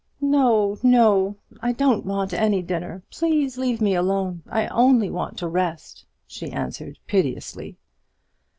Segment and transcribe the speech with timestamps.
[0.19, 3.03] "No, no; I don't want any dinner.
[3.11, 4.41] Please, leave me alone.
[4.49, 7.77] I only want to rest," she answered, piteously.